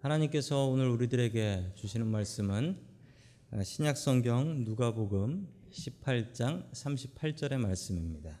하나님께서 0.00 0.64
오늘 0.64 0.88
우리들에게 0.88 1.72
주시는 1.74 2.06
말씀은 2.06 2.78
신약 3.62 3.98
성경 3.98 4.64
누가복음 4.64 5.46
18장 5.70 6.70
38절의 6.72 7.58
말씀입니다. 7.58 8.40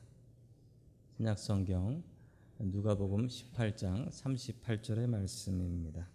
신약 1.18 1.38
성경 1.38 2.02
누가복음 2.58 3.28
18장 3.28 4.10
38절의 4.10 5.06
말씀입니다. 5.06 6.08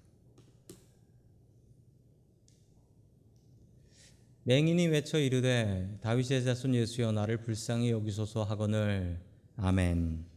맹인이 4.46 4.88
외쳐 4.88 5.20
이르되 5.20 6.00
다윗의 6.02 6.43
자손 6.43 6.73
예수여 6.73 7.12
나를 7.12 7.43
불쌍히 7.43 7.91
여기소서 7.91 8.43
하거늘 8.43 9.21
아멘. 9.57 10.34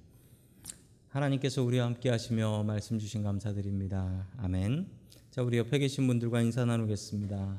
하나님께서 1.08 1.62
우리와 1.62 1.86
함께 1.86 2.10
하시며 2.10 2.62
말씀 2.64 2.98
주신 2.98 3.22
감사드립니다. 3.22 4.28
아멘. 4.36 4.86
자, 5.30 5.42
우리 5.42 5.56
옆에 5.56 5.78
계신 5.78 6.06
분들과 6.06 6.42
인사 6.42 6.66
나누겠습니다. 6.66 7.58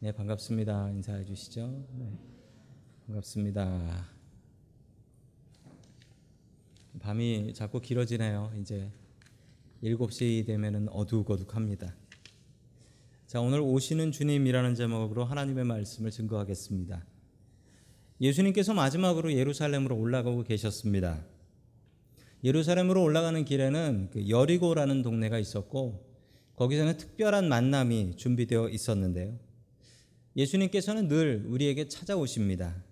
네, 0.00 0.12
반갑습니다. 0.12 0.90
인사해 0.90 1.24
주시죠. 1.24 1.82
네. 1.98 2.12
반갑습니다. 3.06 4.06
밤이 7.00 7.54
자꾸 7.54 7.80
길어지네요. 7.80 8.52
이제 8.60 8.90
7시 9.82 10.46
되면은 10.46 10.90
어둑어둑합니다. 10.90 11.94
자, 13.26 13.40
오늘 13.40 13.60
오시는 13.60 14.12
주님이라는 14.12 14.74
제목으로 14.74 15.24
하나님의 15.24 15.64
말씀을 15.64 16.10
증거하겠습니다. 16.10 17.02
예수님께서 18.20 18.74
마지막으로 18.74 19.32
예루살렘으로 19.32 19.96
올라가고 19.96 20.42
계셨습니다. 20.42 21.24
예루살렘으로 22.44 23.02
올라가는 23.02 23.42
길에는 23.42 24.10
그 24.12 24.28
여리고라는 24.28 25.00
동네가 25.02 25.38
있었고 25.38 26.04
거기서는 26.56 26.98
특별한 26.98 27.48
만남이 27.48 28.16
준비되어 28.16 28.68
있었는데요. 28.68 29.38
예수님께서는 30.36 31.08
늘 31.08 31.44
우리에게 31.46 31.88
찾아오십니다. 31.88 32.84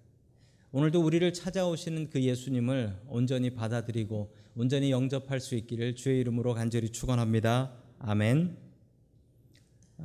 오늘도 0.72 1.04
우리를 1.04 1.30
찾아오시는 1.34 2.08
그 2.08 2.22
예수님을 2.22 2.98
온전히 3.08 3.50
받아들이고 3.50 4.34
온전히 4.54 4.90
영접할 4.90 5.38
수 5.38 5.54
있기를 5.54 5.96
주의 5.96 6.20
이름으로 6.20 6.54
간절히 6.54 6.88
축원합니다. 6.88 7.72
아멘. 7.98 8.56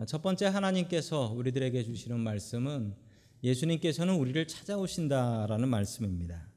첫 0.08 0.22
번째 0.22 0.48
하나님께서 0.48 1.32
우리들에게 1.32 1.84
주시는 1.84 2.20
말씀은 2.20 2.94
예수님께서는 3.44 4.14
우리를 4.16 4.46
찾아오신다라는 4.46 5.70
말씀입니다. 5.70 6.48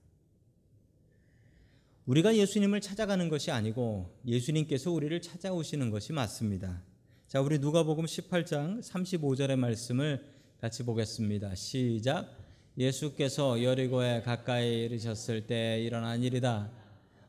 우리가 2.11 2.35
예수님을 2.35 2.81
찾아가는 2.81 3.29
것이 3.29 3.53
아니고 3.53 4.11
예수님께서 4.27 4.91
우리를 4.91 5.23
찾아오시는 5.23 5.91
것이 5.91 6.13
맞습니다. 6.13 6.83
자, 7.29 7.41
우리 7.41 7.61
누가복음 7.61 8.05
18장 8.05 8.83
35절의 8.83 9.55
말씀을 9.55 10.21
같이 10.61 10.85
보겠습니다. 10.85 11.55
시작. 11.55 12.37
예수께서 12.77 13.63
여리고에 13.63 14.23
가까이 14.23 14.87
이르셨을 14.87 15.47
때 15.47 15.81
일어난 15.81 16.25
일이다. 16.25 16.73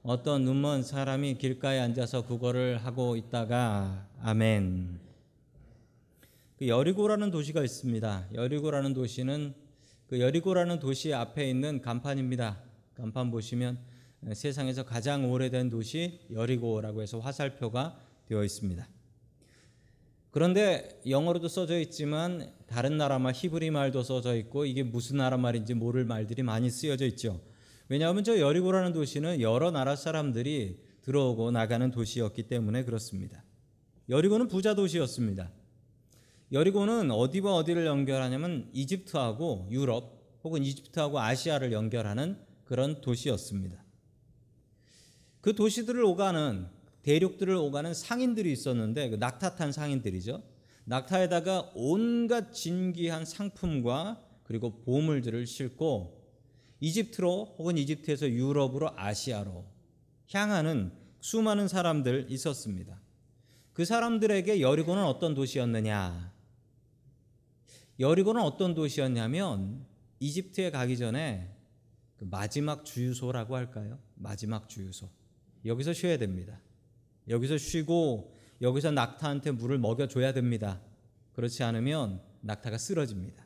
어떤 0.02 0.46
눈먼 0.46 0.82
사람이 0.82 1.38
길가에 1.38 1.80
앉아서 1.80 2.26
그거를 2.26 2.84
하고 2.84 3.16
있다가 3.16 4.08
아멘. 4.24 5.00
그 6.58 6.68
여리고라는 6.68 7.30
도시가 7.30 7.64
있습니다. 7.64 8.30
여리고라는 8.34 8.96
도시는 8.96 9.54
그 10.08 10.20
여리고라는 10.20 10.80
도시 10.80 11.14
앞에 11.14 11.48
있는 11.48 11.84
간판입니다. 11.84 12.58
간판 12.96 13.30
보시면 13.30 13.91
세상에서 14.34 14.84
가장 14.84 15.32
오래된 15.32 15.70
도시 15.70 16.20
여리고라고 16.32 17.02
해서 17.02 17.20
화살표가 17.20 18.00
되어 18.26 18.44
있습니다. 18.44 18.88
그런데 20.30 21.02
영어로도 21.08 21.50
써져 21.50 21.80
있지만 21.80 22.54
다른 22.68 22.98
나라 22.98 23.20
말 23.20 23.34
히브리 23.34 23.72
말도 23.72 24.04
써져 24.04 24.36
있고 24.38 24.66
이게 24.66 24.82
무슨 24.82 25.18
나라 25.18 25.38
말인지 25.38 25.74
모를 25.74 26.06
말들이 26.06 26.42
많이 26.42 26.70
쓰여져 26.70 27.06
있죠. 27.08 27.42
왜냐하면 27.90 28.24
저 28.24 28.40
여리고라는 28.40 28.94
도시는 28.94 29.42
여러 29.42 29.72
나라 29.72 29.98
사람들이 29.98 30.80
들어오고 31.02 31.52
나가는 31.52 31.92
도시였기 31.92 32.44
때문에 32.44 32.86
그렇습니다. 32.86 33.44
여리고는 34.08 34.48
부자 34.48 34.76
도시였습니다. 34.76 35.52
여리고는 36.54 37.12
어디와 37.12 37.56
어디를 37.56 37.86
연결하냐면 37.86 38.70
이집트하고 38.72 39.68
유럽 39.72 40.40
혹은 40.44 40.64
이집트하고 40.64 41.20
아시아를 41.20 41.74
연결하는 41.74 42.38
그런 42.64 43.02
도시였습니다. 43.02 43.84
그 45.42 45.56
도시들을 45.56 46.04
오가는 46.04 46.68
대륙들을 47.04 47.56
오가는 47.56 47.94
상인들이 47.94 48.52
있었는데 48.52 49.10
그 49.10 49.16
낙타탄 49.16 49.72
상인들이죠. 49.72 50.44
낙타에다가 50.86 51.72
온갖 51.76 52.54
진귀한 52.54 53.26
상품과 53.26 54.24
그리고 54.44 54.82
보물들을 54.82 55.46
싣고 55.48 56.22
이집트로 56.80 57.56
혹은 57.58 57.78
이집트에서 57.78 58.30
유럽으로 58.30 58.92
아시아로 58.96 59.66
향하는 60.32 60.92
수많은 61.20 61.68
사람들 61.68 62.28
있었습니다. 62.30 63.00
그 63.74 63.86
사람들에게 63.86 64.62
여리고는 64.62 65.04
어떤 65.04 65.34
도시였느냐? 65.34 66.34
여리고는 68.00 68.42
어떤 68.42 68.74
도시였냐면 68.74 69.86
이집트에 70.20 70.72
가기 70.72 70.98
전에 70.98 71.56
그 72.18 72.26
마지막 72.26 72.84
주유소라고 72.84 73.56
할까요? 73.56 74.00
마지막 74.16 74.68
주유소. 74.68 75.10
여기서 75.66 75.94
쉬어야 75.94 76.18
됩니다. 76.18 76.60
여기서 77.28 77.58
쉬고 77.58 78.36
여기서 78.62 78.92
낙타한테 78.92 79.52
물을 79.52 79.78
먹여줘야 79.78 80.34
됩니다. 80.34 80.82
그렇지 81.34 81.64
않으면 81.64 82.22
낙타가 82.42 82.78
쓰러집니다. 82.78 83.46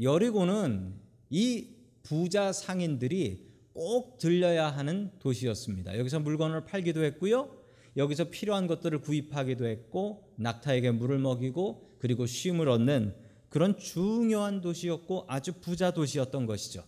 여리고는 0.00 0.94
이 1.30 1.68
부자 2.02 2.52
상인들이 2.52 3.46
꼭 3.72 4.18
들려야 4.18 4.70
하는 4.70 5.10
도시였습니다. 5.18 5.98
여기서 5.98 6.20
물건을 6.20 6.64
팔기도 6.64 7.04
했고요. 7.04 7.56
여기서 7.96 8.30
필요한 8.30 8.66
것들을 8.66 9.00
구입하기도 9.00 9.66
했고 9.66 10.32
낙타에게 10.36 10.92
물을 10.92 11.18
먹이고 11.18 11.96
그리고 11.98 12.26
쉼을 12.26 12.68
얻는 12.68 13.14
그런 13.48 13.78
중요한 13.78 14.60
도시였고 14.60 15.24
아주 15.28 15.54
부자 15.60 15.90
도시였던 15.92 16.46
것이죠. 16.46 16.84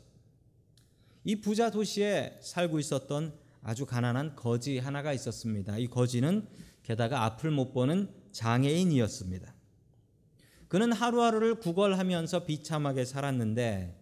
이 1.28 1.43
부자 1.43 1.71
도시에 1.71 2.39
살고 2.41 2.78
있었던 2.78 3.34
아주 3.61 3.84
가난한 3.84 4.34
거지 4.34 4.78
하나가 4.78 5.12
있었습니다. 5.12 5.77
이 5.77 5.87
거지는 5.87 6.49
게다가 6.83 7.25
앞을 7.25 7.50
못 7.50 7.75
보는 7.75 8.09
장애인이었습니다. 8.33 9.55
그는 10.69 10.91
하루하루를 10.91 11.56
구걸하면서 11.56 12.47
비참하게 12.47 13.05
살았는데 13.05 13.94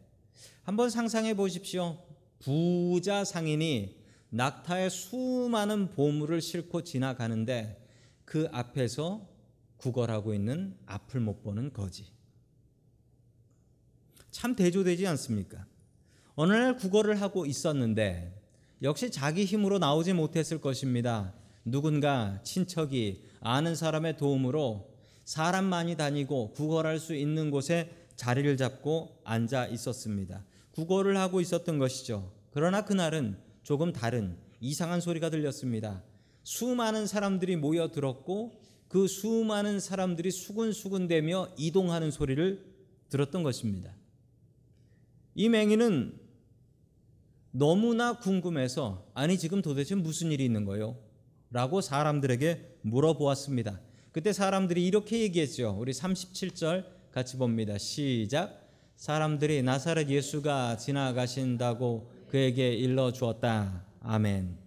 한번 0.62 0.88
상상해 0.88 1.34
보십시오. 1.34 1.98
부자 2.38 3.24
상인이 3.24 3.98
낙타의 4.30 4.88
수많은 4.90 5.90
보물을 5.90 6.40
싣고 6.40 6.84
지나가는데 6.84 7.84
그 8.24 8.46
앞에서 8.52 9.28
구걸하고 9.78 10.32
있는 10.32 10.76
앞을 10.86 11.18
못 11.18 11.42
보는 11.42 11.72
거지. 11.72 12.06
참 14.30 14.54
대조되지 14.54 15.08
않습니까? 15.08 15.66
어느 16.36 16.52
날 16.52 16.76
구걸을 16.76 17.20
하고 17.20 17.46
있었는데 17.46 18.32
역시 18.82 19.10
자기 19.10 19.46
힘으로 19.46 19.78
나오지 19.78 20.12
못했을 20.12 20.60
것입니다. 20.60 21.32
누군가 21.64 22.40
친척이 22.44 23.24
아는 23.40 23.74
사람의 23.74 24.18
도움으로 24.18 24.90
사람 25.24 25.64
많이 25.64 25.96
다니고 25.96 26.52
구걸할 26.52 26.98
수 26.98 27.14
있는 27.14 27.50
곳에 27.50 27.90
자리를 28.16 28.54
잡고 28.58 29.18
앉아 29.24 29.68
있었습니다. 29.68 30.44
구걸을 30.72 31.16
하고 31.16 31.40
있었던 31.40 31.78
것이죠. 31.78 32.30
그러나 32.50 32.84
그날은 32.84 33.38
조금 33.62 33.92
다른 33.92 34.36
이상한 34.60 35.00
소리가 35.00 35.30
들렸습니다. 35.30 36.02
수많은 36.44 37.06
사람들이 37.06 37.56
모여 37.56 37.88
들었고 37.88 38.60
그 38.88 39.08
수많은 39.08 39.80
사람들이 39.80 40.30
수근수근대며 40.30 41.54
이동하는 41.56 42.10
소리를 42.10 42.62
들었던 43.08 43.42
것입니다. 43.42 43.92
이 45.34 45.48
맹인은 45.48 46.25
너무나 47.58 48.18
궁금해서 48.18 49.06
아니 49.14 49.38
지금 49.38 49.62
도대체 49.62 49.94
무슨 49.94 50.30
일이 50.30 50.44
있는 50.44 50.66
거요? 50.66 50.98
라고 51.50 51.80
사람들에게 51.80 52.80
물어보았습니다. 52.82 53.80
그때 54.12 54.34
사람들이 54.34 54.86
이렇게 54.86 55.20
얘기했죠. 55.20 55.74
우리 55.78 55.92
37절 55.92 56.84
같이 57.12 57.38
봅니다. 57.38 57.78
시작. 57.78 58.62
사람들이 58.96 59.62
나사렛 59.62 60.10
예수가 60.10 60.76
지나가신다고 60.76 62.10
그에게 62.28 62.74
일러 62.74 63.10
주었다. 63.12 63.86
아멘. 64.00 64.58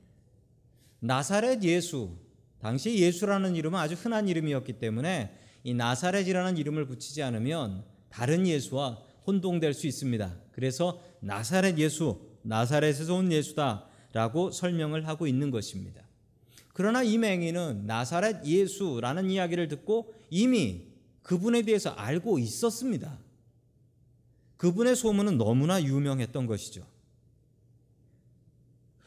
나사렛 1.00 1.63
예수. 1.63 2.18
당시 2.59 2.97
예수라는 2.97 3.56
이름은 3.56 3.80
아주 3.80 3.94
흔한 3.94 4.27
이름이었기 4.27 4.74
때문에 4.74 5.38
이 5.63 5.75
나사렛이라는 5.75 6.57
이름을 6.57 6.88
붙이지 6.88 7.21
않으면 7.21 7.83
다른 8.09 8.47
예수와 8.47 8.97
혼동될 9.27 9.75
수 9.75 9.85
있습니다. 9.85 10.35
그래서 10.53 11.00
나사렛 11.19 11.77
예수 11.77 12.29
나사렛에서 12.44 13.15
온 13.15 13.31
예수다라고 13.31 14.51
설명을 14.51 15.07
하고 15.07 15.27
있는 15.27 15.51
것입니다. 15.51 16.01
그러나 16.74 17.03
이 17.03 17.18
맹인은 17.18 17.86
나사렛 17.86 18.45
예수라는 18.45 19.30
이야기를 19.30 19.68
듣고 19.68 20.13
이미 20.30 20.88
그분에 21.24 21.62
대해서 21.63 21.89
알고 21.89 22.39
있었습니다. 22.39 23.19
그분의 24.57 24.95
소문은 24.95 25.38
너무나 25.38 25.81
유명했던 25.81 26.45
것이죠. 26.45 26.86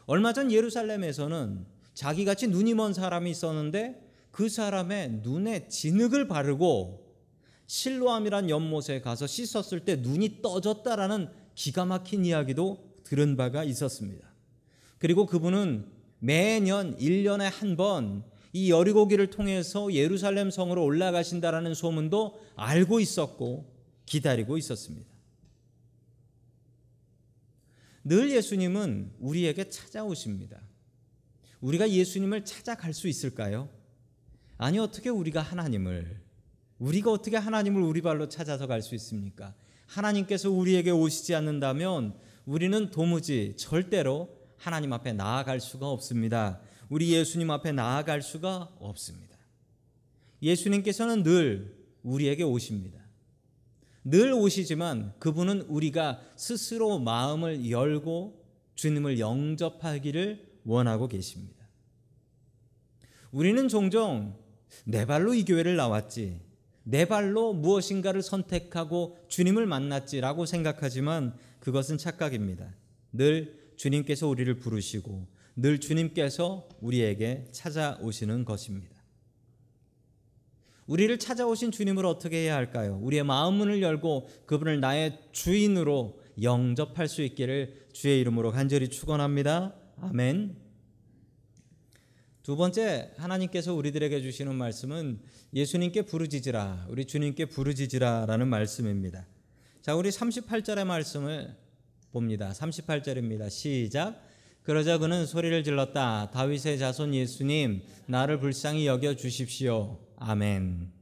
얼마 0.07 0.33
전 0.33 0.51
예루살렘에서는 0.51 1.67
자기같이 1.95 2.49
눈이 2.49 2.75
먼 2.75 2.93
사람이 2.95 3.31
있었는데 3.31 4.09
그 4.31 4.49
사람의 4.49 5.21
눈에 5.23 5.69
진흙을 5.69 6.27
바르고 6.27 7.17
실로암이란 7.67 8.51
연못에 8.51 9.01
가서 9.01 9.27
씻었을 9.27 9.85
때 9.85 9.97
눈이 9.97 10.43
떠졌다라는 10.43 11.29
기가 11.55 11.85
막힌 11.85 12.25
이야기도 12.25 12.92
들은 13.05 13.37
바가 13.37 13.65
있었습니다. 13.65 14.27
그리고 14.99 15.27
그분은 15.27 15.87
매년 16.21 16.97
1년에 16.97 17.51
한 17.53 17.77
번 17.77 18.33
이 18.53 18.71
여리고기를 18.71 19.31
통해서 19.31 19.93
예루살렘 19.95 20.51
성으로 20.51 20.85
올라가신다라는 20.85 21.75
소문도 21.75 22.39
알고 22.57 23.01
있었고 23.01 23.73
기다리고 24.05 24.59
있었습니다. 24.59 25.11
늘 28.05 28.31
예수님은 28.31 29.13
우리에게 29.21 29.71
찾아오십니다. 29.71 30.61
우리가 31.61 31.89
예수님을 31.91 32.45
찾아갈 32.45 32.93
수 32.93 33.09
있을까요? 33.09 33.71
아니 34.59 34.79
어떻게 34.79 35.09
우리가 35.09 35.41
하나님을 35.41 36.21
우리가 36.79 37.11
어떻게 37.13 37.37
하나님을 37.37 37.81
우리 37.81 38.03
발로 38.03 38.29
찾아서 38.29 38.67
갈 38.67 38.83
수 38.83 38.95
있습니까? 38.97 39.55
하나님께서 39.87 40.51
우리에게 40.51 40.91
오시지 40.91 41.35
않는다면 41.35 42.19
우리는 42.45 42.91
도무지 42.91 43.55
절대로 43.57 44.29
하나님 44.57 44.93
앞에 44.93 45.13
나아갈 45.13 45.61
수가 45.61 45.89
없습니다. 45.89 46.61
우리 46.89 47.13
예수님 47.13 47.51
앞에 47.51 47.73
나아갈 47.73 48.21
수가 48.21 48.71
없습니다. 48.79 49.37
예수님께서는 50.43 51.23
늘 51.23 51.77
우리에게 52.03 52.43
오십니다. 52.43 53.01
늘 54.05 54.33
오시지만 54.33 55.15
그분은 55.21 55.63
우리가 55.63 56.21
스스로 56.37 56.99
마음을 56.99 57.71
열고 57.71 58.45
주님을 58.75 59.21
영접하기를 59.21 60.53
원하고 60.65 61.07
계십니다. 61.07 61.65
우리는 63.31 63.69
종종 63.69 64.37
내 64.85 65.07
발로 65.07 65.35
이 65.35 65.45
교회를 65.45 65.77
나왔지, 65.77 66.41
내 66.83 67.05
발로 67.05 67.53
무엇인가를 67.53 68.23
선택하고 68.23 69.17
주님을 69.29 69.67
만났지라고 69.67 70.47
생각하지만 70.47 71.37
그것은 71.63 71.97
착각입니다. 71.97 72.75
늘 73.13 73.73
주님께서 73.77 74.27
우리를 74.27 74.53
부르시고 74.59 75.29
늘 75.55 75.79
주님께서 75.79 76.69
우리에게 76.81 77.47
찾아오시는 77.53 78.45
것입니다. 78.45 79.01
우리를 80.87 81.17
찾아오신 81.21 81.71
주님을 81.71 82.05
어떻게 82.05 82.39
해야 82.39 82.57
할까요? 82.57 82.99
우리의 83.01 83.23
마음 83.23 83.55
문을 83.55 83.81
열고 83.81 84.29
그분을 84.47 84.81
나의 84.81 85.21
주인으로 85.31 86.21
영접할 86.43 87.07
수 87.07 87.23
있기를 87.23 87.87
주의 87.93 88.21
이름으로 88.21 88.51
간절히 88.51 88.89
축원합니다. 88.89 89.73
아멘. 90.01 90.57
두 92.43 92.57
번째 92.57 93.13
하나님께서 93.19 93.73
우리들에게 93.73 94.21
주시는 94.21 94.57
말씀은 94.57 95.21
예수님께 95.55 96.03
부르짖으라. 96.03 96.89
우리 96.91 97.05
주님께 97.05 97.45
부르짖으라라는 97.45 98.49
말씀입니다. 98.49 99.29
자, 99.83 99.97
우리 99.97 100.11
38절의 100.11 100.85
말씀을 100.85 101.57
봅니다. 102.13 102.53
38절입니다. 102.53 103.51
시작. 103.51 104.23
그러자 104.63 104.99
그는 104.99 105.27
소리를 105.27 105.65
질렀다. 105.65 106.31
다윗의 106.31 106.79
자손 106.79 107.17
예수님, 107.17 107.83
나를 108.07 108.39
불쌍히 108.39 108.87
여겨 108.87 109.17
주십시오. 109.17 109.99
아멘. 110.19 110.93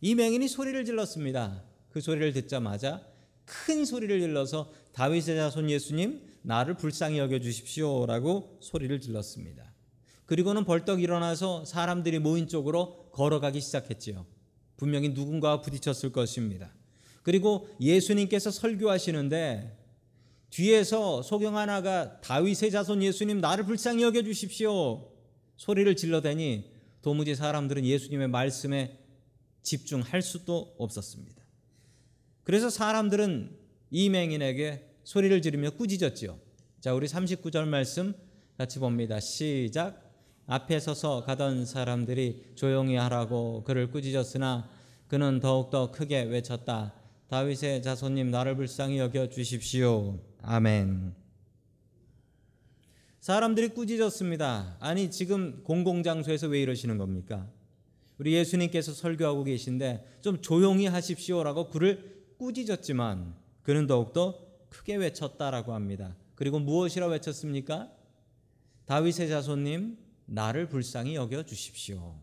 이 0.00 0.14
맹인이 0.14 0.48
소리를 0.48 0.82
질렀습니다. 0.86 1.62
그 1.90 2.00
소리를 2.00 2.32
듣자마자 2.32 3.06
큰 3.44 3.84
소리를 3.84 4.18
질러서 4.20 4.72
다윗의 4.94 5.36
자손 5.36 5.68
예수님, 5.68 6.22
나를 6.40 6.78
불쌍히 6.78 7.18
여겨 7.18 7.40
주십시오라고 7.40 8.60
소리를 8.62 8.98
질렀습니다. 9.02 9.70
그리고는 10.24 10.64
벌떡 10.64 11.02
일어나서 11.02 11.66
사람들이 11.66 12.20
모인 12.20 12.48
쪽으로 12.48 13.10
걸어가기 13.12 13.60
시작했지요. 13.60 14.24
분명히 14.78 15.10
누군가와 15.10 15.60
부딪혔을 15.60 16.10
것입니다. 16.10 16.72
그리고 17.22 17.68
예수님께서 17.80 18.50
설교하시는데 18.50 19.78
뒤에서 20.50 21.22
소경 21.22 21.56
하나가 21.56 22.20
다윗의 22.20 22.70
자손 22.70 23.02
예수님 23.02 23.40
나를 23.40 23.64
불쌍히 23.64 24.02
여겨 24.02 24.22
주십시오 24.22 25.10
소리를 25.56 25.94
질러대니 25.94 26.70
도무지 27.02 27.34
사람들은 27.34 27.84
예수님의 27.84 28.28
말씀에 28.28 28.98
집중할 29.62 30.22
수도 30.22 30.74
없었습니다. 30.78 31.42
그래서 32.42 32.70
사람들은 32.70 33.56
이 33.90 34.08
맹인에게 34.08 34.88
소리를 35.04 35.40
지르며 35.42 35.70
꾸짖었지요. 35.70 36.38
자, 36.80 36.94
우리 36.94 37.06
39절 37.06 37.66
말씀 37.66 38.14
같이 38.56 38.78
봅니다. 38.78 39.20
시작. 39.20 40.10
앞에 40.46 40.80
서서 40.80 41.24
가던 41.24 41.64
사람들이 41.64 42.52
조용히 42.54 42.96
하라고 42.96 43.62
그를 43.64 43.90
꾸짖었으나 43.90 44.68
그는 45.08 45.40
더욱더 45.40 45.90
크게 45.90 46.22
외쳤다. 46.22 46.99
다윗의 47.30 47.84
자손님 47.84 48.32
나를 48.32 48.56
불쌍히 48.56 48.98
여겨 48.98 49.28
주십시오. 49.28 50.18
아멘. 50.42 51.14
사람들이 53.20 53.68
꾸짖었습니다. 53.68 54.78
아니 54.80 55.12
지금 55.12 55.62
공공장소에서 55.62 56.48
왜 56.48 56.60
이러시는 56.60 56.98
겁니까? 56.98 57.48
우리 58.18 58.34
예수님께서 58.34 58.92
설교하고 58.92 59.44
계신데 59.44 60.18
좀 60.22 60.42
조용히 60.42 60.86
하십시오라고 60.86 61.68
그를 61.68 62.20
꾸짖었지만 62.38 63.36
그는 63.62 63.86
더욱더 63.86 64.44
크게 64.68 64.96
외쳤다라고 64.96 65.72
합니다. 65.72 66.16
그리고 66.34 66.58
무엇이라 66.58 67.06
외쳤습니까? 67.06 67.92
다윗의 68.86 69.28
자손님 69.28 69.96
나를 70.26 70.68
불쌍히 70.68 71.14
여겨 71.14 71.44
주십시오. 71.44 72.16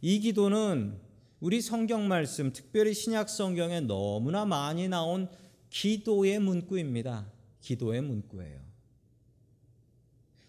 이 0.00 0.18
기도는 0.18 1.06
우리 1.40 1.60
성경 1.60 2.08
말씀 2.08 2.52
특별히 2.52 2.92
신약 2.92 3.28
성경에 3.28 3.80
너무나 3.80 4.44
많이 4.44 4.88
나온 4.88 5.28
기도의 5.70 6.40
문구입니다. 6.40 7.30
기도의 7.60 8.00
문구예요. 8.00 8.60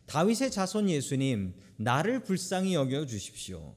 다윗의 0.08 0.50
자손 0.50 0.90
예수님, 0.90 1.54
나를 1.78 2.24
불쌍히 2.24 2.74
여겨 2.74 3.06
주십시오. 3.06 3.76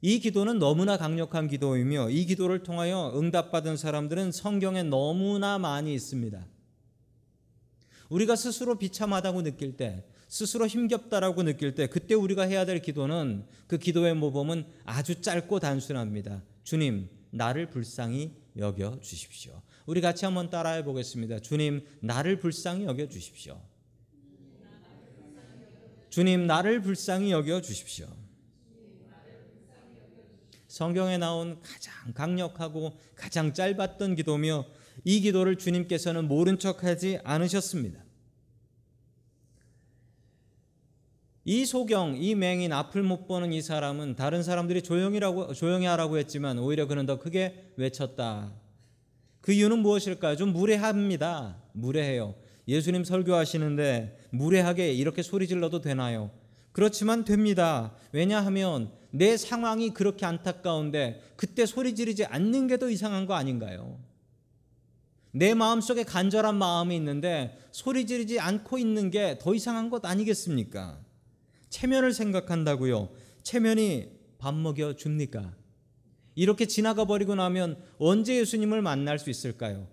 이 0.00 0.18
기도는 0.18 0.58
너무나 0.58 0.96
강력한 0.96 1.46
기도이며 1.46 2.10
이 2.10 2.24
기도를 2.24 2.64
통하여 2.64 3.12
응답받은 3.16 3.76
사람들은 3.76 4.32
성경에 4.32 4.82
너무나 4.82 5.58
많이 5.58 5.94
있습니다. 5.94 6.46
우리가 8.08 8.34
스스로 8.34 8.76
비참하다고 8.76 9.42
느낄 9.42 9.76
때, 9.76 10.04
스스로 10.28 10.66
힘겹다라고 10.66 11.42
느낄 11.42 11.74
때, 11.74 11.86
그때 11.86 12.14
우리가 12.14 12.42
해야 12.42 12.64
될 12.64 12.80
기도는 12.80 13.44
그 13.66 13.78
기도의 13.78 14.14
모범은 14.14 14.66
아주 14.84 15.20
짧고 15.20 15.58
단순합니다. 15.58 16.42
주님, 16.64 17.08
나를 17.30 17.70
불쌍히 17.70 18.32
여겨 18.56 19.00
주십시오. 19.00 19.60
우리 19.86 20.00
같이 20.00 20.24
한번 20.26 20.50
따라해 20.50 20.84
보겠습니다. 20.84 21.40
주님, 21.40 21.84
나를 22.00 22.38
불쌍히 22.38 22.84
여겨 22.84 23.08
주십시오. 23.08 23.60
주님 26.10 26.46
나를 26.46 26.80
불쌍히 26.80 27.30
여겨 27.30 27.60
주십시오. 27.60 28.06
성경에 30.66 31.18
나온 31.18 31.60
가장 31.62 32.12
강력하고 32.14 32.98
가장 33.14 33.52
짧았던 33.52 34.16
기도며 34.16 34.66
이 35.04 35.20
기도를 35.20 35.56
주님께서는 35.56 36.26
모른 36.26 36.58
척하지 36.58 37.20
않으셨습니다. 37.24 38.02
이 41.48 41.64
소경, 41.64 42.14
이 42.20 42.34
맹인 42.34 42.74
앞을 42.74 43.02
못 43.02 43.26
보는 43.26 43.54
이 43.54 43.62
사람은 43.62 44.16
다른 44.16 44.42
사람들이 44.42 44.82
조용히라고 44.82 45.54
조용히 45.54 45.86
하라고 45.86 46.18
했지만 46.18 46.58
오히려 46.58 46.86
그는 46.86 47.06
더 47.06 47.18
크게 47.18 47.72
외쳤다. 47.78 48.52
그 49.40 49.52
이유는 49.52 49.78
무엇일까요? 49.78 50.36
좀 50.36 50.52
무례합니다. 50.52 51.56
무례해요. 51.72 52.34
예수님 52.68 53.02
설교하시는데 53.02 54.28
무례하게 54.28 54.92
이렇게 54.92 55.22
소리 55.22 55.48
질러도 55.48 55.80
되나요? 55.80 56.30
그렇지만 56.72 57.24
됩니다. 57.24 57.94
왜냐하면 58.12 58.90
내 59.10 59.38
상황이 59.38 59.94
그렇게 59.94 60.26
안타까운데 60.26 61.22
그때 61.36 61.64
소리 61.64 61.94
지르지 61.94 62.26
않는 62.26 62.66
게 62.66 62.76
더 62.76 62.90
이상한 62.90 63.24
거 63.24 63.32
아닌가요? 63.32 63.98
내 65.30 65.54
마음속에 65.54 66.04
간절한 66.04 66.56
마음이 66.56 66.94
있는데 66.96 67.56
소리 67.72 68.04
지르지 68.06 68.38
않고 68.38 68.76
있는 68.76 69.10
게 69.10 69.38
더 69.40 69.54
이상한 69.54 69.88
것 69.88 70.04
아니겠습니까? 70.04 71.07
체면을 71.70 72.12
생각한다고요. 72.12 73.10
체면이 73.42 74.10
밥 74.38 74.54
먹여 74.54 74.94
줍니까? 74.94 75.54
이렇게 76.34 76.66
지나가 76.66 77.04
버리고 77.04 77.34
나면 77.34 77.82
언제 77.98 78.36
예수님을 78.36 78.80
만날 78.82 79.18
수 79.18 79.30
있을까요? 79.30 79.88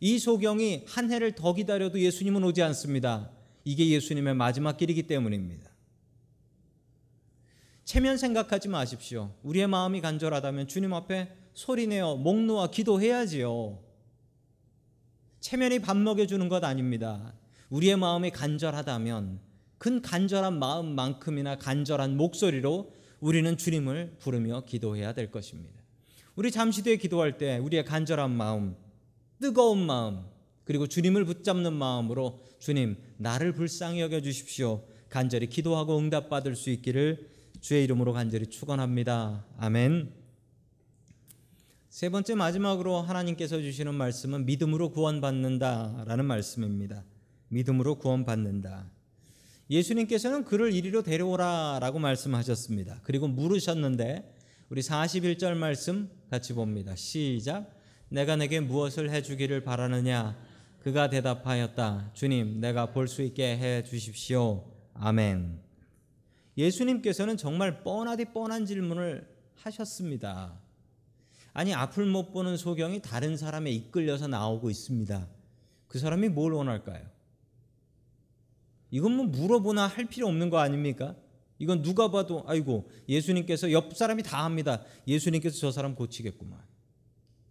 이 0.00 0.18
소경이 0.18 0.84
한 0.88 1.10
해를 1.10 1.34
더 1.34 1.52
기다려도 1.52 2.00
예수님은 2.00 2.42
오지 2.44 2.62
않습니다. 2.62 3.30
이게 3.64 3.88
예수님의 3.90 4.34
마지막 4.34 4.78
길이기 4.78 5.02
때문입니다. 5.02 5.70
체면 7.84 8.16
생각하지 8.16 8.68
마십시오. 8.68 9.34
우리의 9.42 9.66
마음이 9.66 10.00
간절하다면 10.00 10.68
주님 10.68 10.94
앞에 10.94 11.36
소리내어 11.52 12.16
목 12.16 12.38
놓아 12.40 12.70
기도해야지요. 12.70 13.82
체면이 15.40 15.80
밥 15.80 15.96
먹여주는 15.96 16.48
것 16.48 16.62
아닙니다. 16.64 17.34
우리의 17.68 17.96
마음이 17.96 18.30
간절하다면 18.30 19.40
큰 19.80 20.02
간절한 20.02 20.58
마음만큼이나 20.58 21.56
간절한 21.56 22.18
목소리로 22.18 22.92
우리는 23.18 23.56
주님을 23.56 24.16
부르며 24.18 24.64
기도해야 24.66 25.14
될 25.14 25.30
것입니다. 25.30 25.80
우리 26.36 26.50
잠시 26.50 26.82
뒤에 26.82 26.98
기도할 26.98 27.38
때 27.38 27.56
우리의 27.56 27.86
간절한 27.86 28.30
마음, 28.30 28.76
뜨거운 29.40 29.78
마음, 29.78 30.26
그리고 30.64 30.86
주님을 30.86 31.24
붙잡는 31.24 31.72
마음으로 31.72 32.44
주님 32.58 32.98
나를 33.16 33.54
불쌍히 33.54 34.02
여겨 34.02 34.20
주십시오. 34.20 34.84
간절히 35.08 35.46
기도하고 35.46 35.98
응답받을 35.98 36.56
수 36.56 36.68
있기를 36.68 37.30
주의 37.62 37.82
이름으로 37.84 38.12
간절히 38.12 38.48
축원합니다. 38.48 39.46
아멘. 39.56 40.12
세 41.88 42.10
번째 42.10 42.34
마지막으로 42.34 43.00
하나님께서 43.00 43.58
주시는 43.62 43.94
말씀은 43.94 44.44
믿음으로 44.44 44.90
구원받는다라는 44.90 46.26
말씀입니다. 46.26 47.02
믿음으로 47.48 47.94
구원받는다. 47.94 48.99
예수님께서는 49.70 50.44
그를 50.44 50.72
이리로 50.72 51.02
데려오라라고 51.02 52.00
말씀하셨습니다. 52.00 53.00
그리고 53.04 53.28
물으셨는데 53.28 54.36
우리 54.68 54.82
41절 54.82 55.54
말씀 55.54 56.10
같이 56.28 56.52
봅니다. 56.54 56.96
시작. 56.96 57.70
내가 58.08 58.34
내게 58.34 58.58
무엇을 58.58 59.10
해 59.10 59.22
주기를 59.22 59.62
바라느냐? 59.62 60.36
그가 60.80 61.08
대답하였다. 61.08 62.10
주님, 62.14 62.60
내가 62.60 62.90
볼 62.90 63.06
수 63.06 63.22
있게 63.22 63.56
해 63.58 63.84
주십시오. 63.84 64.64
아멘. 64.94 65.60
예수님께서는 66.58 67.36
정말 67.36 67.82
뻔하디 67.84 68.26
뻔한 68.26 68.66
질문을 68.66 69.28
하셨습니다. 69.54 70.58
아니 71.52 71.74
앞을 71.74 72.06
못 72.06 72.32
보는 72.32 72.56
소경이 72.56 73.02
다른 73.02 73.36
사람에 73.36 73.70
이끌려서 73.70 74.26
나오고 74.26 74.70
있습니다. 74.70 75.28
그 75.86 75.98
사람이 75.98 76.28
뭘 76.28 76.52
원할까요? 76.52 77.02
이건 78.90 79.16
뭐 79.16 79.26
물어보나 79.26 79.86
할 79.86 80.06
필요 80.06 80.26
없는 80.26 80.50
거 80.50 80.58
아닙니까? 80.58 81.16
이건 81.58 81.82
누가 81.82 82.10
봐도 82.10 82.42
아이고 82.46 82.90
예수님께서 83.08 83.70
옆 83.72 83.94
사람이 83.94 84.22
다 84.22 84.44
합니다. 84.44 84.82
예수님께서 85.06 85.58
저 85.58 85.70
사람 85.70 85.94
고치겠구만. 85.94 86.58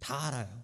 다 0.00 0.26
알아요. 0.26 0.62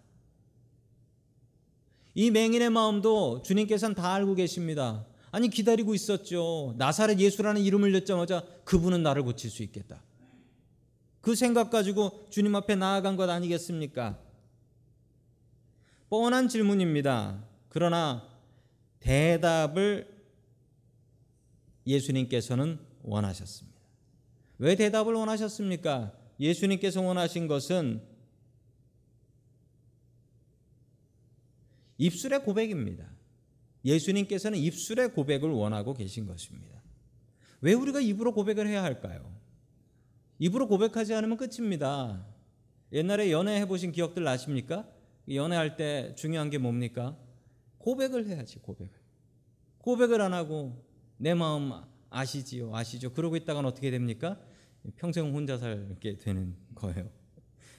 이 2.15 2.31
맹인의 2.31 2.71
마음도 2.71 3.43
주님께서는 3.43 3.95
다 3.95 4.15
알고 4.15 4.35
계십니다. 4.35 5.07
아니 5.31 5.49
기다리고 5.49 5.95
있었죠. 5.95 6.75
나사렛 6.79 7.21
예수라는 7.21 7.61
이름을 7.61 7.93
듣자마자 7.93 8.43
그분은 8.65 9.03
나를 9.03 9.23
고칠 9.23 9.51
수 9.51 9.63
있겠다. 9.63 10.03
그 11.21 11.35
생각 11.35 11.71
가지고 11.71 12.27
주님 12.31 12.55
앞에 12.55 12.75
나아간 12.75 13.17
것 13.17 13.29
아니겠습니까? 13.29 14.19
뻔한 16.09 16.49
질문입니다. 16.49 17.45
그러나 17.69 18.27
대답을 19.01 20.16
예수님께서는 21.87 22.79
원하셨습니다. 23.03 23.79
왜 24.59 24.75
대답을 24.75 25.15
원하셨습니까? 25.15 26.13
예수님께서 26.41 27.01
원하신 27.03 27.47
것은 27.47 28.03
입술의 31.99 32.43
고백입니다. 32.45 33.09
예수님께서는 33.85 34.59
입술의 34.59 35.13
고백을 35.13 35.51
원하고 35.51 35.95
계신 35.95 36.27
것입니다. 36.27 36.83
왜 37.61 37.73
우리가 37.73 38.01
입으로 38.01 38.33
고백을 38.33 38.67
해야 38.67 38.83
할까요? 38.83 39.35
입으로 40.39 40.67
고백하지 40.69 41.15
않으면 41.15 41.37
끝입니다. 41.37 42.27
옛날에 42.93 43.31
연애해 43.31 43.67
보신 43.67 43.93
기억들 43.93 44.23
나십니까? 44.25 44.87
연애할 45.29 45.77
때 45.77 46.15
중요한 46.17 46.51
게 46.51 46.59
뭡니까? 46.59 47.17
고백을 47.79 48.27
해야지, 48.27 48.59
고백을. 48.59 48.93
고백을 49.79 50.21
안 50.21 50.35
하고 50.35 50.85
내 51.17 51.35
마음 51.35 51.73
아시지요, 52.11 52.75
아시죠? 52.75 53.13
그러고 53.13 53.37
있다가는 53.37 53.69
어떻게 53.69 53.91
됩니까? 53.91 54.39
평생 54.97 55.35
혼자 55.35 55.59
살게 55.59 56.19
되는 56.19 56.55
거예요. 56.75 57.11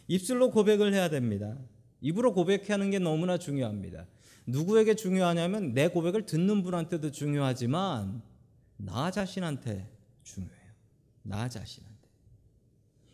입술로 0.07 0.51
고백을 0.51 0.93
해야 0.93 1.09
됩니다. 1.09 1.57
입으로 2.01 2.33
고백하는 2.33 2.91
게 2.91 2.99
너무나 2.99 3.37
중요합니다. 3.37 4.05
누구에게 4.45 4.95
중요하냐면 4.95 5.73
내 5.73 5.87
고백을 5.87 6.25
듣는 6.25 6.63
분한테도 6.63 7.11
중요하지만 7.11 8.21
나 8.77 9.11
자신한테 9.11 9.89
중요해요. 10.23 10.71
나 11.23 11.49
자신한테. 11.49 11.97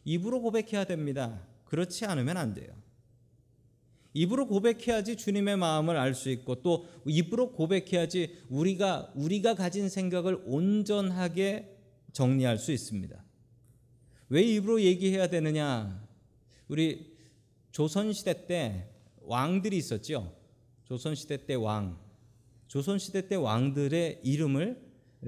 입으로 0.05 0.41
고백해야 0.41 0.83
됩니다. 0.83 1.41
그렇지 1.65 2.05
않으면 2.05 2.37
안 2.37 2.53
돼요. 2.53 2.82
입으로 4.13 4.47
고백해야지 4.47 5.15
주님의 5.17 5.57
마음을 5.57 5.97
알 5.97 6.13
수 6.13 6.29
있고 6.29 6.61
또 6.61 6.87
입으로 7.05 7.51
고백해야지 7.51 8.37
우리가 8.49 9.11
우리가 9.15 9.55
가진 9.55 9.89
생각을 9.89 10.43
온전하게 10.45 11.75
정리할 12.11 12.57
수 12.57 12.71
있습니다. 12.71 13.23
왜 14.29 14.41
입으로 14.41 14.81
얘기해야 14.81 15.27
되느냐? 15.27 16.07
우리 16.67 17.13
조선 17.71 18.13
시대 18.13 18.45
때 18.45 18.87
왕들이 19.21 19.77
있었죠. 19.77 20.31
조선 20.85 21.15
시대 21.15 21.45
때 21.45 21.55
왕. 21.55 21.97
조선 22.67 22.99
시대 22.99 23.27
때 23.27 23.35
왕들의 23.35 24.21
이름을 24.23 24.81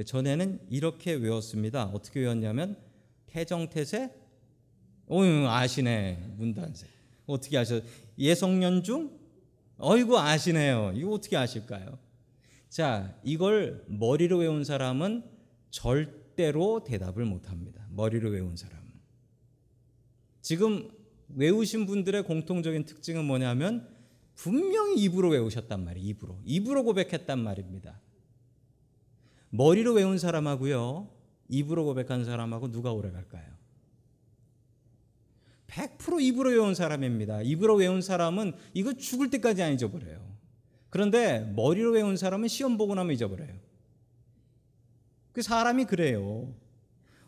전에는 0.05 0.59
이렇게 0.69 1.13
외웠습니다. 1.13 1.85
어떻게 1.85 2.19
외웠냐면 2.19 2.77
태정태세 3.27 4.11
오 5.07 5.21
아시네 5.21 6.33
문단세 6.37 6.87
어떻게 7.25 7.57
아셔? 7.57 7.81
예성연중? 8.17 9.11
어이구 9.77 10.17
아시네요. 10.17 10.93
이거 10.95 11.11
어떻게 11.11 11.37
아실까요? 11.37 11.97
자 12.69 13.17
이걸 13.23 13.83
머리로 13.87 14.37
외운 14.37 14.63
사람은 14.63 15.23
절대로 15.69 16.83
대답을 16.83 17.25
못 17.25 17.49
합니다. 17.49 17.85
머리로 17.91 18.29
외운 18.29 18.55
사람은 18.55 18.85
지금 20.41 20.89
외우신 21.29 21.85
분들의 21.85 22.23
공통적인 22.23 22.85
특징은 22.85 23.25
뭐냐면 23.25 23.89
분명히 24.35 25.01
입으로 25.01 25.29
외우셨단 25.29 25.83
말이에요 25.83 26.07
입으로. 26.09 26.39
입으로 26.45 26.83
고백했단 26.83 27.39
말입니다. 27.39 27.99
머리로 29.49 29.93
외운 29.93 30.17
사람하고요 30.17 31.09
입으로 31.47 31.85
고백한 31.85 32.25
사람하고 32.25 32.71
누가 32.71 32.91
오래 32.91 33.11
갈까요 33.11 33.45
100% 35.75 36.21
입으로 36.21 36.51
외운 36.51 36.73
사람입니다. 36.73 37.41
입으로 37.41 37.75
외운 37.75 38.01
사람은 38.01 38.53
이거 38.73 38.93
죽을 38.93 39.29
때까지 39.29 39.61
안 39.61 39.73
잊어버려요. 39.73 40.19
그런데 40.89 41.51
머리로 41.55 41.91
외운 41.91 42.15
사람은 42.15 42.47
시험 42.47 42.77
보고 42.77 42.95
나면 42.95 43.13
잊어버려요. 43.13 43.53
그 45.33 45.41
사람이 45.41 45.85
그래요. 45.85 46.53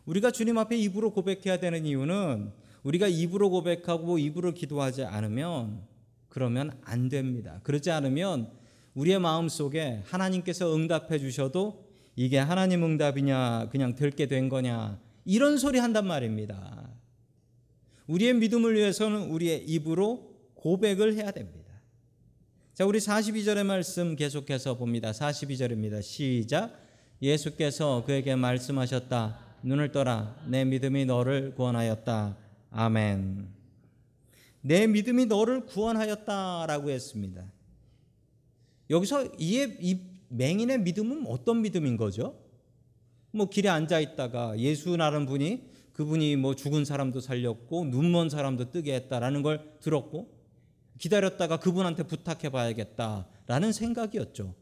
우리가 0.06 0.30
주님 0.30 0.56
앞에 0.56 0.78
입으로 0.78 1.12
고백해야 1.12 1.60
되는 1.60 1.84
이유는 1.84 2.50
우리가 2.82 3.06
입으로 3.08 3.50
고백하고 3.50 4.18
입으로 4.18 4.54
기도하지 4.54 5.04
않으면 5.04 5.82
그러면 6.30 6.72
안 6.84 7.10
됩니다. 7.10 7.60
그러지 7.62 7.90
않으면 7.90 8.50
우리의 8.94 9.18
마음 9.18 9.50
속에 9.50 10.02
하나님께서 10.06 10.74
응답해 10.74 11.18
주셔도 11.18 11.84
이게 12.16 12.38
하나님 12.38 12.82
응답이냐 12.82 13.68
그냥 13.70 13.94
들게 13.94 14.26
된 14.26 14.48
거냐 14.48 14.98
이런 15.26 15.58
소리 15.58 15.78
한단 15.78 16.06
말입니다. 16.06 16.87
우리의 18.08 18.34
믿음을 18.34 18.74
위해서는 18.74 19.30
우리의 19.30 19.64
입으로 19.66 20.34
고백을 20.54 21.14
해야 21.14 21.30
됩니다. 21.30 21.72
자, 22.74 22.84
우리 22.84 22.98
42절의 22.98 23.64
말씀 23.64 24.16
계속해서 24.16 24.76
봅니다. 24.76 25.12
42절입니다. 25.12 26.02
시작. 26.02 26.80
예수께서 27.20 28.04
그에게 28.06 28.34
말씀하셨다. 28.34 29.38
눈을 29.62 29.92
떠라. 29.92 30.36
내 30.46 30.64
믿음이 30.64 31.04
너를 31.04 31.54
구원하였다. 31.54 32.36
아멘. 32.70 33.48
내 34.62 34.86
믿음이 34.86 35.26
너를 35.26 35.66
구원하였다라고 35.66 36.90
했습니다. 36.90 37.44
여기서 38.90 39.32
이 39.38 40.00
맹인의 40.28 40.80
믿음은 40.80 41.26
어떤 41.26 41.60
믿음인 41.60 41.96
거죠? 41.96 42.38
뭐 43.32 43.48
길에 43.50 43.68
앉아 43.68 44.00
있다가 44.00 44.58
예수라는 44.58 45.26
분이 45.26 45.77
그분이 45.98 46.36
뭐 46.36 46.54
죽은 46.54 46.84
사람도 46.84 47.18
살렸고 47.18 47.86
눈먼 47.86 48.28
사람도 48.28 48.70
뜨게 48.70 48.94
했다라는 48.94 49.42
걸 49.42 49.68
들었고 49.80 50.32
기다렸다가 50.96 51.58
그분한테 51.58 52.04
부탁해 52.04 52.50
봐야겠다라는 52.50 53.72
생각이었죠. 53.72 54.54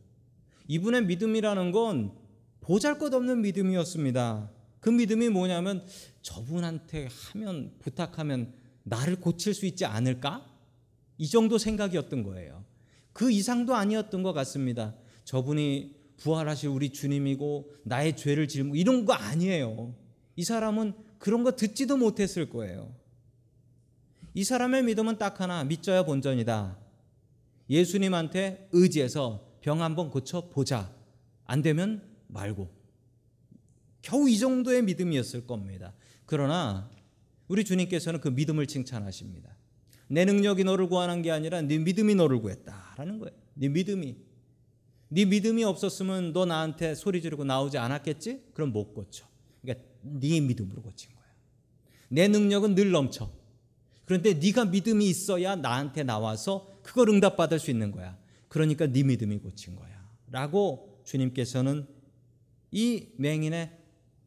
이분의 0.66 1.04
믿음이라는 1.04 1.72
건 1.72 2.14
보잘 2.60 2.98
것 2.98 3.12
없는 3.12 3.42
믿음이었습니다. 3.42 4.50
그 4.80 4.88
믿음이 4.88 5.28
뭐냐면 5.28 5.86
저분한테 6.22 7.08
하면 7.10 7.74
부탁하면 7.80 8.54
나를 8.84 9.16
고칠 9.16 9.52
수 9.52 9.66
있지 9.66 9.84
않을까? 9.84 10.50
이 11.18 11.28
정도 11.28 11.58
생각이었던 11.58 12.22
거예요. 12.22 12.64
그 13.12 13.30
이상도 13.30 13.74
아니었던 13.74 14.22
것 14.22 14.32
같습니다. 14.32 14.94
저분이 15.24 15.96
부활하실 16.16 16.70
우리 16.70 16.88
주님이고 16.94 17.72
나의 17.84 18.16
죄를 18.16 18.48
짊고 18.48 18.74
이런 18.74 19.04
거 19.04 19.12
아니에요. 19.12 19.94
이 20.36 20.42
사람은 20.42 21.05
그런 21.18 21.44
거 21.44 21.56
듣지도 21.56 21.96
못했을 21.96 22.48
거예요. 22.50 22.94
이 24.34 24.44
사람의 24.44 24.84
믿음은 24.84 25.18
딱 25.18 25.40
하나 25.40 25.64
믿져야 25.64 26.04
본전이다. 26.04 26.76
예수님한테 27.70 28.68
의지해서 28.72 29.46
병 29.60 29.82
한번 29.82 30.10
고쳐 30.10 30.48
보자. 30.50 30.94
안 31.44 31.62
되면 31.62 32.02
말고. 32.28 32.70
겨우 34.02 34.28
이 34.28 34.38
정도의 34.38 34.82
믿음이었을 34.82 35.46
겁니다. 35.46 35.94
그러나 36.26 36.90
우리 37.48 37.64
주님께서는 37.64 38.20
그 38.20 38.28
믿음을 38.28 38.66
칭찬하십니다. 38.66 39.56
내 40.08 40.24
능력이 40.24 40.64
너를 40.64 40.88
구하는 40.88 41.22
게 41.22 41.30
아니라 41.30 41.62
네 41.62 41.78
믿음이 41.78 42.14
너를 42.14 42.40
구했다라는 42.40 43.18
거예요. 43.18 43.36
네 43.54 43.68
믿음이. 43.68 44.16
네 45.08 45.24
믿음이 45.24 45.64
없었으면 45.64 46.32
너 46.32 46.44
나한테 46.44 46.94
소리 46.94 47.22
지르고 47.22 47.44
나오지 47.44 47.78
않았겠지? 47.78 48.50
그럼 48.54 48.72
못 48.72 48.92
고쳐. 48.92 49.26
네 50.20 50.40
믿음으로 50.40 50.82
고친 50.82 51.10
거야. 51.14 51.24
내 52.08 52.28
능력은 52.28 52.74
늘 52.74 52.90
넘쳐. 52.90 53.30
그런데 54.04 54.34
네가 54.34 54.66
믿음이 54.66 55.08
있어야 55.08 55.56
나한테 55.56 56.04
나와서 56.04 56.70
그걸 56.82 57.08
응답받을 57.08 57.58
수 57.58 57.70
있는 57.70 57.90
거야. 57.90 58.16
그러니까 58.48 58.86
네 58.86 59.02
믿음이 59.02 59.38
고친 59.38 59.74
거야. 59.76 60.08
라고 60.30 61.00
주님께서는 61.04 61.86
이 62.70 63.08
맹인의 63.16 63.76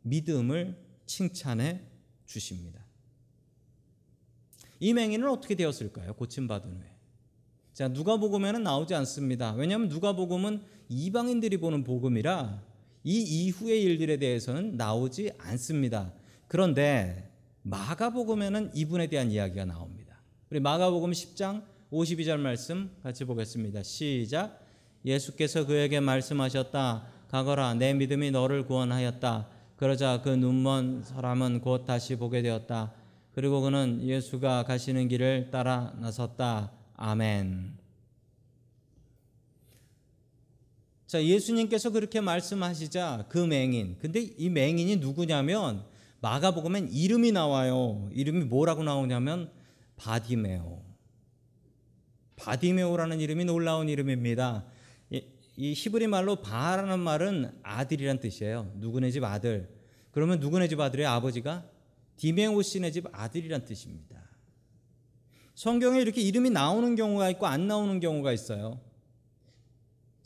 믿음을 0.04 0.78
칭찬해 1.06 1.82
주십니다. 2.26 2.86
이 4.80 4.94
맹인은 4.94 5.30
어떻게 5.30 5.56
되었을까요? 5.56 6.14
고침받은 6.14 6.72
후에. 6.72 6.96
자, 7.74 7.88
누가복음에는 7.88 8.64
나오지 8.64 8.94
않습니다. 8.96 9.54
왜냐하면 9.54 9.88
누가복음은 9.88 10.62
이방인들이 10.90 11.58
보는 11.58 11.84
복음이라 11.84 12.64
이 13.04 13.22
이후의 13.22 13.82
일들에 13.84 14.18
대해서는 14.18 14.78
나오지 14.78 15.32
않습니다. 15.38 16.12
그런데 16.48 17.30
마가복음에는 17.64 18.72
이분에 18.74 19.08
대한 19.08 19.32
이야기가 19.32 19.66
나옵니다. 19.66 20.20
우리 20.50 20.60
마가복음 20.60 21.12
10장 21.12 21.64
52절 21.92 22.38
말씀 22.40 22.92
같이 23.04 23.26
보겠습니다. 23.26 23.84
시작. 23.84 24.66
예수께서 25.06 25.66
그에게 25.66 26.00
말씀하셨다. 26.00 27.08
가거라 27.30 27.76
내 27.76 27.94
믿음이 27.94 28.32
너를 28.32 28.66
구원하였다. 28.66 29.48
그러자 29.78 30.22
그 30.24 30.30
눈먼 30.30 31.04
사람은 31.04 31.62
곧 31.62 31.86
다시 31.86 32.16
보게 32.16 32.42
되었다. 32.42 32.92
그리고 33.34 33.62
그는 33.62 34.02
예수가 34.02 34.64
가시는 34.64 35.08
길을 35.08 35.52
따라 35.52 35.94
나섰다. 36.00 36.72
아멘. 36.96 37.79
자, 41.10 41.26
예수님께서 41.26 41.90
그렇게 41.90 42.22
말씀하시자 42.22 43.26
그 43.30 43.40
맹인. 43.40 43.98
근데 43.98 44.20
이 44.20 44.48
맹인이 44.48 44.98
누구냐면 44.98 45.84
마가복음엔 46.22 46.90
이름이 46.92 47.32
나와요. 47.32 48.08
이름이 48.14 48.46
뭐라고 48.46 48.84
나오냐면 48.84 49.52
바디메오. 49.96 50.84
바디메오라는 52.36 53.22
이름이 53.22 53.46
놀라운 53.46 53.90
이름입니다. 53.90 54.68
이, 55.10 55.24
이 55.58 55.74
히브리 55.74 56.06
말로 56.06 56.44
바라는 56.44 57.00
말은 57.00 57.54
아들이란 57.64 58.20
뜻이에요. 58.20 58.72
누구네 58.76 59.10
집 59.10 59.24
아들. 59.24 59.68
그러면 60.12 60.40
누구네 60.40 60.68
집 60.68 60.80
아들의 60.80 61.08
아버지가 61.08 61.66
디메오 62.18 62.62
씨네 62.62 62.92
집 62.92 63.08
아들이란 63.12 63.66
뜻입니다. 63.66 64.30
성경에 65.56 66.02
이렇게 66.02 66.22
이름이 66.22 66.52
나오는 66.52 66.96
경우가 66.96 67.32
있고 67.32 67.48
안 67.48 67.68
나오는 67.68 68.00
경우가 68.00 68.32
있어요. 68.32 68.88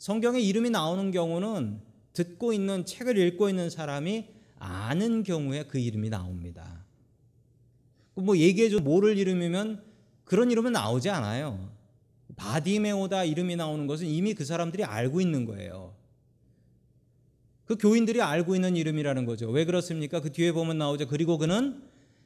성경에 0.04 0.38
이름이 0.38 0.68
나오는 0.68 1.10
경우는 1.12 1.80
듣고 2.12 2.52
있는 2.52 2.84
책을 2.84 3.16
읽고 3.16 3.48
있는 3.48 3.70
사람이 3.70 4.28
아는 4.58 5.22
경우에 5.22 5.62
그 5.62 5.78
이름이 5.78 6.10
나옵니다. 6.10 6.84
뭐 8.12 8.36
얘기해줘 8.36 8.80
모를 8.80 9.16
이름이면 9.16 9.82
그런 10.24 10.50
이름은 10.50 10.72
나오지 10.72 11.08
않아요. 11.08 11.72
바디메오다 12.36 13.24
이름이 13.24 13.56
나오는 13.56 13.86
것은 13.86 14.06
이미 14.06 14.34
그 14.34 14.44
사람들이 14.44 14.84
알고 14.84 15.22
있는 15.22 15.46
거예요. 15.46 15.94
그 17.64 17.76
교인들이 17.76 18.20
알고 18.20 18.56
있는 18.56 18.76
이름이라는 18.76 19.24
거죠. 19.24 19.48
왜 19.48 19.64
그렇습니까? 19.64 20.20
그 20.20 20.32
뒤에 20.32 20.52
보면 20.52 20.76
나오죠. 20.76 21.08
그리고 21.08 21.38
그는 21.38 21.82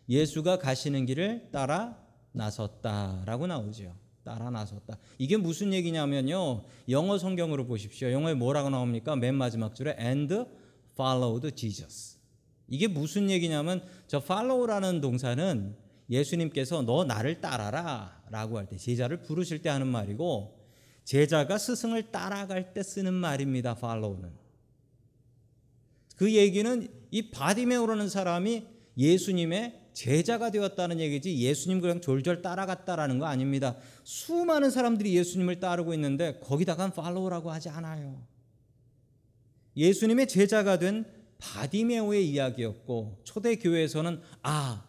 예수가 0.08 0.58
가시는 0.58 1.06
길을 1.06 1.50
따라 1.52 1.96
나섰다라고 2.32 3.46
나오죠. 3.46 4.07
따라 4.28 4.50
나섰다. 4.50 4.98
이게 5.16 5.38
무슨 5.38 5.72
얘기냐면요. 5.72 6.64
영어 6.90 7.16
성경으로 7.16 7.66
보십시오. 7.66 8.12
영어에 8.12 8.34
뭐라고 8.34 8.68
나옵니까? 8.68 9.16
맨 9.16 9.34
마지막 9.34 9.74
줄에 9.74 9.96
and 9.98 10.44
followed 10.92 11.50
Jesus. 11.54 12.18
이게 12.68 12.86
무슨 12.88 13.30
얘기냐면 13.30 13.82
저 14.06 14.18
follow라는 14.18 15.00
동사는 15.00 15.74
예수님께서 16.10 16.82
너 16.82 17.04
나를 17.04 17.40
따라라 17.40 18.22
라고 18.30 18.58
할 18.58 18.66
때 18.66 18.76
제자를 18.76 19.22
부르실 19.22 19.62
때 19.62 19.70
하는 19.70 19.86
말이고 19.86 20.58
제자가 21.04 21.56
스승을 21.56 22.10
따라갈 22.10 22.74
때 22.74 22.82
쓰는 22.82 23.14
말입니다. 23.14 23.76
follow는. 23.78 24.30
그 26.16 26.34
얘기는 26.34 26.86
이 27.10 27.30
바디메오라는 27.30 28.10
사람이 28.10 28.66
예수님의 28.98 29.87
제자가 29.98 30.52
되었다는 30.52 31.00
얘기지 31.00 31.36
예수님 31.38 31.80
그냥 31.80 32.00
졸졸 32.00 32.40
따라갔다라는 32.40 33.18
거 33.18 33.26
아닙니다. 33.26 33.76
수많은 34.04 34.70
사람들이 34.70 35.16
예수님을 35.16 35.58
따르고 35.58 35.92
있는데 35.94 36.38
거기다가 36.38 36.88
follow라고 36.92 37.50
하지 37.50 37.68
않아요. 37.68 38.24
예수님의 39.76 40.28
제자가 40.28 40.78
된 40.78 41.04
바디메오의 41.38 42.30
이야기였고 42.30 43.22
초대 43.24 43.56
교회에서는 43.56 44.20
아, 44.42 44.88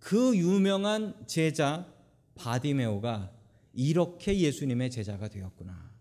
그 0.00 0.36
유명한 0.36 1.14
제자 1.28 1.86
바디메오가 2.34 3.30
이렇게 3.74 4.36
예수님의 4.40 4.90
제자가 4.90 5.28
되었구나. 5.28 5.92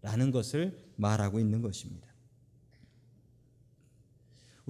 라는 0.00 0.30
것을 0.30 0.78
말하고 0.94 1.40
있는 1.40 1.60
것입니다. 1.60 2.06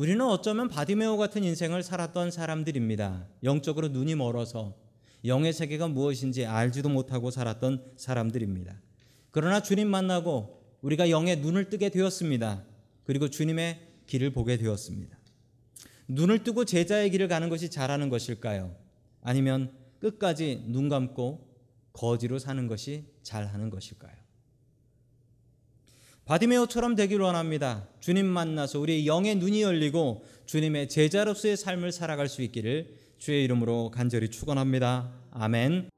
우리는 0.01 0.19
어쩌면 0.23 0.71
바디메오 0.71 1.19
같은 1.19 1.45
인생을 1.45 1.83
살았던 1.83 2.31
사람들입니다. 2.31 3.27
영적으로 3.45 3.89
눈이 3.89 4.15
멀어서 4.15 4.75
영의 5.27 5.53
세계가 5.53 5.89
무엇인지 5.89 6.47
알지도 6.47 6.89
못하고 6.89 7.31
살았던 7.31 7.97
사람들입니다. 7.99 8.81
그러나 9.31 9.61
주님 9.61 9.89
만나고 9.89 10.65
우리가 10.81 11.11
영의 11.11 11.41
눈을 11.41 11.69
뜨게 11.69 11.91
되었습니다. 11.91 12.65
그리고 13.05 13.29
주님의 13.29 13.89
길을 14.07 14.31
보게 14.31 14.57
되었습니다. 14.57 15.19
눈을 16.09 16.45
뜨고 16.45 16.65
제자의 16.65 17.11
길을 17.11 17.29
가는 17.29 17.51
것이 17.51 17.69
잘하는 17.69 18.09
것일까요? 18.09 18.75
아니면 19.21 19.71
끝까지 19.99 20.65
눈 20.69 20.89
감고 20.89 21.47
거지로 21.93 22.39
사는 22.39 22.67
것이 22.69 23.05
잘하는 23.23 23.69
것일까요? 23.69 24.20
바디메오처럼 26.31 26.95
되기를 26.95 27.25
원합니다. 27.25 27.89
주님 27.99 28.25
만나서 28.25 28.79
우리의 28.79 29.05
영의 29.05 29.35
눈이 29.35 29.63
열리고 29.63 30.25
주님의 30.47 30.89
제자로서의 30.89 31.57
삶을 31.57 31.91
살아갈 31.91 32.29
수 32.29 32.43
있기를 32.43 32.87
주의 33.19 33.43
이름으로 33.43 33.91
간절히 33.91 34.29
축원합니다. 34.29 35.11
아멘. 35.33 35.91